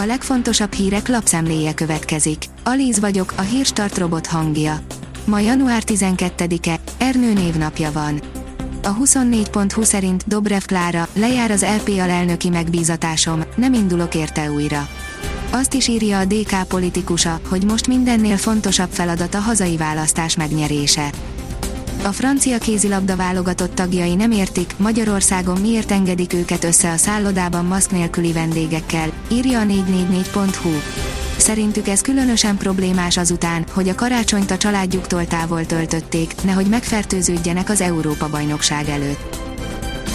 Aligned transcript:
A 0.00 0.04
legfontosabb 0.04 0.72
hírek 0.72 1.08
lapszemléje 1.08 1.74
következik. 1.74 2.44
Alíz 2.64 3.00
vagyok, 3.00 3.32
a 3.36 3.40
hírstart 3.40 3.98
robot 3.98 4.26
hangja. 4.26 4.80
Ma 5.24 5.38
január 5.38 5.82
12-e, 5.86 6.80
Ernő 6.98 7.32
névnapja 7.32 7.92
van. 7.92 8.20
A 8.82 8.96
24.20 8.96 9.82
szerint 9.82 10.24
Dobrev 10.26 10.62
Klára, 10.62 11.08
lejár 11.12 11.50
az 11.50 11.62
LP 11.62 11.88
alelnöki 11.88 12.48
megbízatásom, 12.48 13.44
nem 13.56 13.72
indulok 13.72 14.14
érte 14.14 14.50
újra. 14.50 14.88
Azt 15.50 15.74
is 15.74 15.88
írja 15.88 16.18
a 16.18 16.24
DK 16.24 16.68
politikusa, 16.68 17.40
hogy 17.48 17.64
most 17.64 17.86
mindennél 17.86 18.36
fontosabb 18.36 18.90
feladat 18.90 19.34
a 19.34 19.38
hazai 19.38 19.76
választás 19.76 20.36
megnyerése. 20.36 21.10
A 22.04 22.12
francia 22.12 22.58
kézilabda 22.58 23.16
válogatott 23.16 23.74
tagjai 23.74 24.14
nem 24.14 24.30
értik, 24.30 24.74
Magyarországon 24.76 25.60
miért 25.60 25.90
engedik 25.90 26.32
őket 26.32 26.64
össze 26.64 26.90
a 26.90 26.96
szállodában 26.96 27.64
maszk 27.64 27.90
nélküli 27.90 28.32
vendégekkel, 28.32 29.12
írja 29.32 29.60
a 29.60 29.64
444.hu. 29.64 30.70
Szerintük 31.36 31.88
ez 31.88 32.00
különösen 32.00 32.56
problémás 32.56 33.16
azután, 33.16 33.64
hogy 33.72 33.88
a 33.88 33.94
karácsonyt 33.94 34.50
a 34.50 34.56
családjuktól 34.56 35.26
távol 35.26 35.66
töltötték, 35.66 36.34
nehogy 36.44 36.66
megfertőződjenek 36.66 37.70
az 37.70 37.80
Európa-bajnokság 37.80 38.88
előtt. 38.88 39.36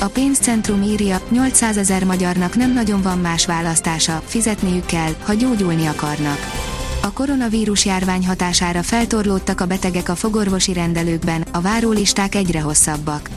A 0.00 0.06
pénzcentrum 0.06 0.82
írja, 0.82 1.20
800 1.30 1.76
ezer 1.76 2.04
magyarnak 2.04 2.56
nem 2.56 2.72
nagyon 2.72 3.02
van 3.02 3.18
más 3.18 3.46
választása, 3.46 4.22
fizetniük 4.26 4.86
kell, 4.86 5.12
ha 5.22 5.34
gyógyulni 5.34 5.86
akarnak. 5.86 6.61
A 7.02 7.12
koronavírus 7.12 7.84
járvány 7.84 8.26
hatására 8.26 8.82
feltorlódtak 8.82 9.60
a 9.60 9.66
betegek 9.66 10.08
a 10.08 10.14
fogorvosi 10.14 10.72
rendelőkben, 10.72 11.44
a 11.52 11.60
várólisták 11.60 12.34
egyre 12.34 12.60
hosszabbak. 12.60 13.30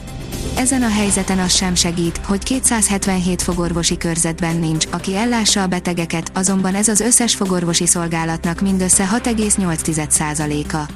Ezen 0.56 0.82
a 0.82 0.88
helyzeten 0.88 1.38
az 1.38 1.54
sem 1.54 1.74
segít, 1.74 2.20
hogy 2.24 2.42
277 2.42 3.42
fogorvosi 3.42 3.96
körzetben 3.96 4.56
nincs, 4.56 4.86
aki 4.90 5.16
ellássa 5.16 5.62
a 5.62 5.66
betegeket, 5.66 6.30
azonban 6.34 6.74
ez 6.74 6.88
az 6.88 7.00
összes 7.00 7.34
fogorvosi 7.34 7.86
szolgálatnak 7.86 8.60
mindössze 8.60 9.08
6,8%-a. 9.12 10.92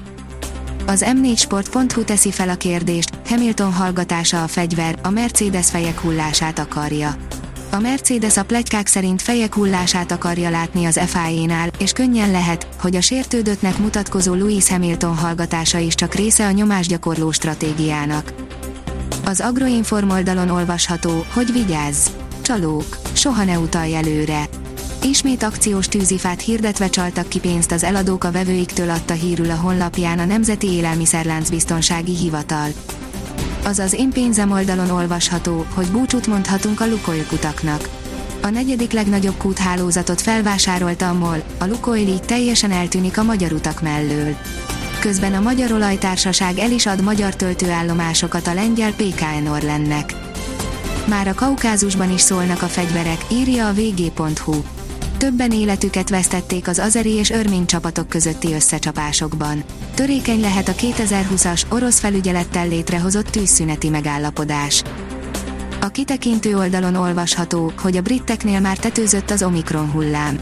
Az 0.86 1.04
m4sport.hu 1.06 2.04
teszi 2.04 2.30
fel 2.30 2.48
a 2.48 2.54
kérdést, 2.54 3.10
Hamilton 3.26 3.72
hallgatása 3.72 4.42
a 4.42 4.46
fegyver, 4.46 4.98
a 5.02 5.10
Mercedes 5.10 5.70
fejek 5.70 6.00
hullását 6.00 6.58
akarja. 6.58 7.16
A 7.72 7.78
Mercedes 7.78 8.36
a 8.36 8.44
plegykák 8.44 8.86
szerint 8.86 9.22
fejek 9.22 9.54
hullását 9.54 10.12
akarja 10.12 10.50
látni 10.50 10.84
az 10.84 11.00
FIA-nál, 11.06 11.70
és 11.78 11.92
könnyen 11.92 12.30
lehet, 12.30 12.66
hogy 12.80 12.96
a 12.96 13.00
sértődöttnek 13.00 13.78
mutatkozó 13.78 14.34
Lewis 14.34 14.68
Hamilton 14.68 15.16
hallgatása 15.16 15.78
is 15.78 15.94
csak 15.94 16.14
része 16.14 16.46
a 16.46 16.50
nyomásgyakorló 16.50 17.30
stratégiának. 17.30 18.32
Az 19.24 19.40
Agroinform 19.40 20.10
oldalon 20.10 20.48
olvasható, 20.48 21.24
hogy 21.32 21.52
vigyázz! 21.52 22.06
Csalók, 22.42 22.98
soha 23.12 23.44
ne 23.44 23.58
utalj 23.58 23.94
előre! 23.94 24.48
Ismét 25.04 25.42
akciós 25.42 25.88
tűzifát 25.88 26.40
hirdetve 26.40 26.88
csaltak 26.88 27.28
ki 27.28 27.38
pénzt 27.38 27.72
az 27.72 27.84
eladók 27.84 28.24
a 28.24 28.32
vevőiktől 28.32 28.90
adta 28.90 29.14
hírül 29.14 29.50
a 29.50 29.56
honlapján 29.56 30.18
a 30.18 30.24
Nemzeti 30.24 30.66
Élelmiszerlánc 30.66 31.50
Biztonsági 31.50 32.16
Hivatal. 32.16 32.68
Azaz 33.70 33.92
én 33.92 34.10
pénzem 34.10 34.50
oldalon 34.50 34.90
olvasható, 34.90 35.66
hogy 35.74 35.86
búcsút 35.86 36.26
mondhatunk 36.26 36.80
a 36.80 36.86
Lukoil 36.86 37.26
kutaknak. 37.26 37.88
A 38.42 38.48
negyedik 38.48 38.92
legnagyobb 38.92 39.36
kúthálózatot 39.36 40.20
felvásárolta 40.20 41.08
a 41.08 41.12
MOL, 41.12 41.42
a 41.58 41.66
Lukoil 41.66 42.08
így 42.08 42.22
teljesen 42.22 42.70
eltűnik 42.70 43.18
a 43.18 43.22
magyar 43.22 43.52
utak 43.52 43.82
mellől. 43.82 44.36
Közben 45.00 45.34
a 45.34 45.40
Magyar 45.40 45.72
Olajtársaság 45.72 46.58
el 46.58 46.70
is 46.70 46.86
ad 46.86 47.02
magyar 47.02 47.36
töltőállomásokat 47.36 48.46
a 48.46 48.54
lengyel 48.54 48.92
PKN 48.92 49.46
Orlennek. 49.46 50.14
Már 51.06 51.28
a 51.28 51.34
Kaukázusban 51.34 52.12
is 52.12 52.20
szólnak 52.20 52.62
a 52.62 52.66
fegyverek, 52.66 53.24
írja 53.32 53.68
a 53.68 53.72
vg.hu. 53.72 54.79
Többen 55.20 55.52
életüket 55.52 56.08
vesztették 56.08 56.68
az 56.68 56.78
azeri 56.78 57.10
és 57.10 57.30
örmény 57.30 57.66
csapatok 57.66 58.08
közötti 58.08 58.52
összecsapásokban. 58.52 59.62
Törékeny 59.94 60.40
lehet 60.40 60.68
a 60.68 60.72
2020-as 60.72 61.62
orosz 61.68 61.98
felügyelettel 61.98 62.68
létrehozott 62.68 63.26
tűzszüneti 63.26 63.88
megállapodás. 63.88 64.82
A 65.80 65.88
kitekintő 65.88 66.56
oldalon 66.56 66.94
olvasható, 66.94 67.72
hogy 67.78 67.96
a 67.96 68.00
briteknél 68.00 68.60
már 68.60 68.78
tetőzött 68.78 69.30
az 69.30 69.42
Omikron 69.42 69.90
hullám. 69.90 70.40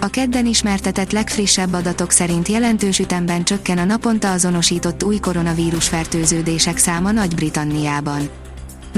A 0.00 0.06
kedden 0.06 0.46
ismertetett 0.46 1.12
legfrissebb 1.12 1.72
adatok 1.72 2.10
szerint 2.10 2.48
jelentős 2.48 2.98
ütemben 2.98 3.44
csökken 3.44 3.78
a 3.78 3.84
naponta 3.84 4.32
azonosított 4.32 5.04
új 5.04 5.18
koronavírus 5.18 5.88
fertőződések 5.88 6.76
száma 6.76 7.10
Nagy-Britanniában. 7.10 8.28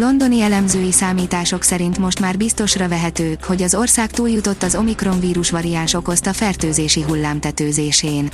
Londoni 0.01 0.41
elemzői 0.41 0.93
számítások 0.93 1.63
szerint 1.63 1.99
most 1.99 2.21
már 2.21 2.37
biztosra 2.37 2.89
vehető, 2.89 3.39
hogy 3.43 3.63
az 3.63 3.75
ország 3.75 4.11
túljutott 4.11 4.63
az 4.63 4.75
Omikron 4.75 5.21
vírus 5.21 5.51
variáns 5.51 5.95
okozta 5.95 6.33
fertőzési 6.33 7.03
hullám 7.03 7.41
tetőzésén. 7.41 8.31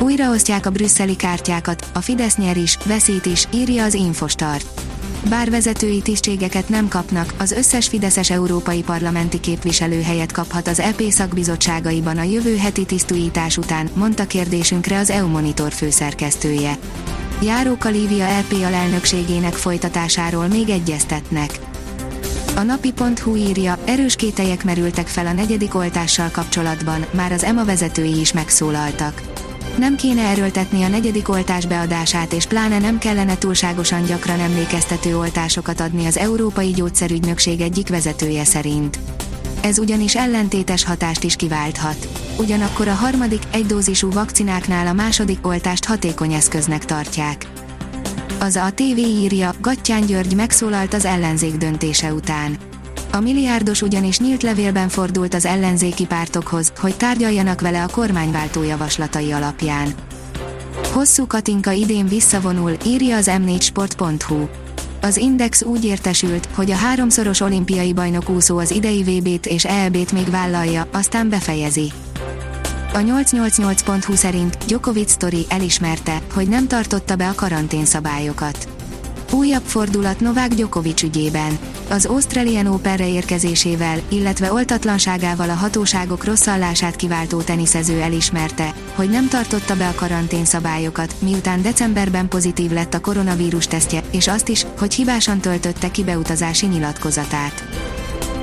Újraosztják 0.00 0.66
a 0.66 0.70
brüsszeli 0.70 1.16
kártyákat, 1.16 1.90
a 1.94 2.00
Fidesz 2.00 2.36
nyer 2.36 2.56
is, 2.56 2.78
veszít 2.84 3.26
is, 3.26 3.48
írja 3.54 3.84
az 3.84 3.94
Infostart. 3.94 4.80
Bár 5.28 5.50
vezetői 5.50 6.02
tisztségeket 6.02 6.68
nem 6.68 6.88
kapnak, 6.88 7.34
az 7.38 7.52
összes 7.52 7.88
Fideszes 7.88 8.30
európai 8.30 8.82
parlamenti 8.82 9.40
képviselő 9.40 10.02
helyet 10.02 10.32
kaphat 10.32 10.68
az 10.68 10.80
EP 10.80 11.02
szakbizottságaiban 11.08 12.18
a 12.18 12.22
jövő 12.22 12.56
heti 12.56 12.84
tisztújítás 12.84 13.56
után, 13.56 13.90
mondta 13.94 14.26
kérdésünkre 14.26 14.98
az 14.98 15.10
EU 15.10 15.28
Monitor 15.28 15.72
főszerkesztője. 15.72 16.78
Járóka 17.42 17.88
Lívia 17.88 18.38
LP 18.38 18.52
alelnökségének 18.52 19.52
folytatásáról 19.52 20.46
még 20.46 20.68
egyeztetnek. 20.68 21.58
A 22.56 22.62
napi.hu 22.62 23.36
írja, 23.36 23.78
erős 23.84 24.16
kételyek 24.16 24.64
merültek 24.64 25.06
fel 25.06 25.26
a 25.26 25.32
negyedik 25.32 25.74
oltással 25.74 26.28
kapcsolatban, 26.30 27.06
már 27.10 27.32
az 27.32 27.44
EMA 27.44 27.64
vezetői 27.64 28.20
is 28.20 28.32
megszólaltak. 28.32 29.22
Nem 29.78 29.96
kéne 29.96 30.22
erőltetni 30.22 30.82
a 30.82 30.88
negyedik 30.88 31.28
oltás 31.28 31.66
beadását 31.66 32.32
és 32.32 32.46
pláne 32.46 32.78
nem 32.78 32.98
kellene 32.98 33.38
túlságosan 33.38 34.04
gyakran 34.04 34.40
emlékeztető 34.40 35.16
oltásokat 35.16 35.80
adni 35.80 36.06
az 36.06 36.16
Európai 36.16 36.70
Gyógyszerügynökség 36.70 37.60
egyik 37.60 37.88
vezetője 37.88 38.44
szerint. 38.44 38.98
Ez 39.62 39.78
ugyanis 39.78 40.16
ellentétes 40.16 40.84
hatást 40.84 41.24
is 41.24 41.36
kiválthat. 41.36 42.08
Ugyanakkor 42.38 42.88
a 42.88 42.94
harmadik, 42.94 43.42
egydózisú 43.52 44.10
vakcináknál 44.10 44.86
a 44.86 44.92
második 44.92 45.46
oltást 45.46 45.84
hatékony 45.84 46.32
eszköznek 46.32 46.84
tartják. 46.84 47.46
Az 48.40 48.56
a 48.56 48.70
TV 48.74 48.98
írja, 48.98 49.52
Gattyán 49.60 50.06
György 50.06 50.34
megszólalt 50.34 50.94
az 50.94 51.04
ellenzék 51.04 51.56
döntése 51.56 52.12
után. 52.12 52.56
A 53.12 53.20
milliárdos 53.20 53.82
ugyanis 53.82 54.18
nyílt 54.18 54.42
levélben 54.42 54.88
fordult 54.88 55.34
az 55.34 55.44
ellenzéki 55.44 56.06
pártokhoz, 56.06 56.72
hogy 56.78 56.96
tárgyaljanak 56.96 57.60
vele 57.60 57.82
a 57.82 57.88
kormányváltó 57.88 58.62
javaslatai 58.62 59.32
alapján. 59.32 59.94
Hosszú 60.92 61.26
Katinka 61.26 61.70
idén 61.70 62.06
visszavonul, 62.06 62.76
írja 62.86 63.16
az 63.16 63.30
m4sport.hu. 63.30 64.46
Az 65.00 65.16
Index 65.16 65.62
úgy 65.62 65.84
értesült, 65.84 66.48
hogy 66.54 66.70
a 66.70 66.76
háromszoros 66.76 67.40
olimpiai 67.40 67.92
bajnok 67.92 68.28
úszó 68.28 68.58
az 68.58 68.70
idei 68.70 69.02
VB-t 69.02 69.46
és 69.46 69.64
EB-t 69.64 70.12
még 70.12 70.30
vállalja, 70.30 70.88
aztán 70.92 71.28
befejezi. 71.28 71.92
A 72.92 72.98
888.hu 72.98 74.14
szerint 74.14 74.56
Djokovic 74.66 75.10
Story 75.10 75.46
elismerte, 75.48 76.22
hogy 76.34 76.48
nem 76.48 76.68
tartotta 76.68 77.16
be 77.16 77.28
a 77.28 77.34
karantén 77.34 77.84
szabályokat. 77.84 78.79
Újabb 79.32 79.62
fordulat 79.64 80.20
Novák 80.20 80.54
Djokovic 80.54 81.02
ügyében. 81.02 81.58
Az 81.90 82.06
Australian 82.06 82.66
Openre 82.66 83.08
érkezésével, 83.08 84.00
illetve 84.08 84.52
oltatlanságával 84.52 85.50
a 85.50 85.54
hatóságok 85.54 86.24
rosszallását 86.24 86.96
kiváltó 86.96 87.40
teniszező 87.40 88.00
elismerte, 88.00 88.74
hogy 88.94 89.10
nem 89.10 89.28
tartotta 89.28 89.76
be 89.76 89.88
a 89.88 89.94
karantén 89.94 90.44
szabályokat, 90.44 91.14
miután 91.18 91.62
decemberben 91.62 92.28
pozitív 92.28 92.70
lett 92.70 92.94
a 92.94 93.00
koronavírus 93.00 93.66
tesztje, 93.66 94.02
és 94.10 94.28
azt 94.28 94.48
is, 94.48 94.66
hogy 94.78 94.94
hibásan 94.94 95.40
töltötte 95.40 95.90
ki 95.90 96.04
beutazási 96.04 96.66
nyilatkozatát. 96.66 97.64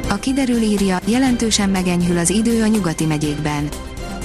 A 0.09 0.15
kiderül 0.15 0.61
írja, 0.61 0.99
jelentősen 1.05 1.69
megenyhül 1.69 2.17
az 2.17 2.29
idő 2.29 2.61
a 2.61 2.67
nyugati 2.67 3.06
megyékben. 3.06 3.69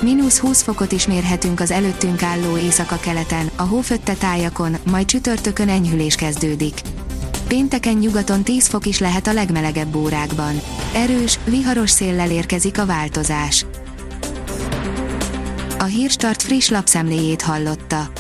Minusz 0.03 0.39
20 0.39 0.63
fokot 0.63 0.93
is 0.93 1.07
mérhetünk 1.07 1.61
az 1.61 1.71
előttünk 1.71 2.23
álló 2.23 2.57
éjszaka-keleten, 2.57 3.51
a 3.57 3.63
hófötte 3.63 4.15
tájakon, 4.15 4.77
majd 4.91 5.07
csütörtökön 5.07 5.69
enyhülés 5.69 6.15
kezdődik. 6.15 6.81
Pénteken 7.49 7.95
nyugaton 7.95 8.43
10 8.43 8.67
fok 8.67 8.87
is 8.87 8.99
lehet 8.99 9.27
a 9.27 9.33
legmelegebb 9.33 9.95
órákban. 9.95 10.61
Erős, 10.95 11.39
viharos 11.45 11.91
széllel 11.91 12.31
érkezik 12.31 12.79
a 12.79 12.87
változás. 12.87 13.67
A 15.79 15.85
Hírstart 15.85 16.43
friss 16.43 16.69
lapszemléjét 16.69 17.43
hallotta. 17.43 18.11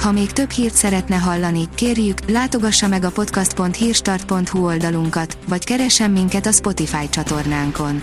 Ha 0.00 0.12
még 0.12 0.32
több 0.32 0.50
hírt 0.50 0.74
szeretne 0.74 1.16
hallani, 1.16 1.68
kérjük, 1.74 2.30
látogassa 2.30 2.88
meg 2.88 3.04
a 3.04 3.10
podcast.hírstart.hu 3.10 4.64
oldalunkat, 4.64 5.38
vagy 5.48 5.64
keressen 5.64 6.10
minket 6.10 6.46
a 6.46 6.52
Spotify 6.52 7.08
csatornánkon. 7.08 8.02